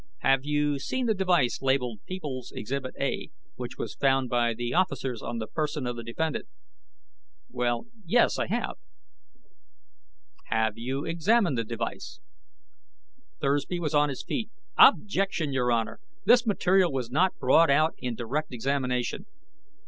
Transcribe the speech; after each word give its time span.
"Have 0.21 0.45
you 0.45 0.79
seen 0.79 1.05
the 1.05 1.13
device 1.13 1.61
labeled 1.61 1.99
People's 2.07 2.51
Exhibit 2.55 2.95
A, 2.99 3.29
which 3.53 3.77
was 3.77 3.93
found 3.93 4.29
by 4.31 4.55
the 4.55 4.73
officers 4.73 5.21
on 5.21 5.37
the 5.37 5.45
person 5.45 5.85
of 5.85 5.95
the 5.95 6.01
defendant?" 6.03 6.47
"Well... 7.51 7.85
yes. 8.03 8.39
I 8.39 8.47
have." 8.47 8.77
"Have 10.45 10.73
you 10.75 11.05
examined 11.05 11.55
this 11.59 11.67
device?" 11.67 12.19
Thursby 13.41 13.79
was 13.79 13.93
on 13.93 14.09
his 14.09 14.23
feet. 14.23 14.49
"Objection, 14.75 15.53
Your 15.53 15.71
Honor! 15.71 15.99
This 16.25 16.47
material 16.47 16.91
was 16.91 17.11
not 17.11 17.37
brought 17.37 17.69
out 17.69 17.93
in 17.99 18.15
direct 18.15 18.51
examination!" 18.51 19.27